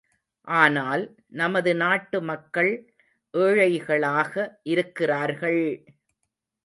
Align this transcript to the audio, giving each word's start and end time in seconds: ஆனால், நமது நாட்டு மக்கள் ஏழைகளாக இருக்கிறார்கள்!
ஆனால், 0.47 1.03
நமது 1.31 1.75
நாட்டு 1.75 2.21
மக்கள் 2.21 2.71
ஏழைகளாக 3.33 4.33
இருக்கிறார்கள்! 4.65 5.63